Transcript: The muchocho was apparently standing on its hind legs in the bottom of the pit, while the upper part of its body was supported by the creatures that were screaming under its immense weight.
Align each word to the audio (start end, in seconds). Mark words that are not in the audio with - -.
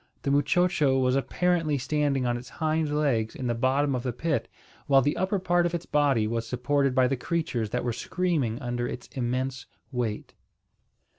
The 0.23 0.31
muchocho 0.31 0.97
was 0.99 1.15
apparently 1.15 1.77
standing 1.77 2.25
on 2.25 2.35
its 2.35 2.49
hind 2.49 2.89
legs 2.97 3.35
in 3.35 3.45
the 3.45 3.53
bottom 3.53 3.93
of 3.93 4.01
the 4.01 4.11
pit, 4.11 4.47
while 4.87 5.03
the 5.03 5.15
upper 5.15 5.37
part 5.37 5.67
of 5.67 5.75
its 5.75 5.85
body 5.85 6.25
was 6.25 6.47
supported 6.47 6.95
by 6.95 7.07
the 7.07 7.15
creatures 7.15 7.69
that 7.69 7.83
were 7.83 7.93
screaming 7.93 8.59
under 8.63 8.87
its 8.87 9.05
immense 9.11 9.67
weight. 9.91 10.33